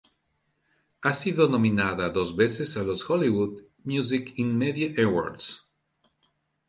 Ha 1.03 1.13
sido 1.13 1.47
nominada 1.47 2.09
dos 2.09 2.35
veces 2.35 2.75
a 2.75 2.81
los 2.81 3.07
Hollywood 3.07 3.61
Music 3.83 4.33
in 4.37 4.57
Media 4.57 4.91
Awards. 5.05 5.69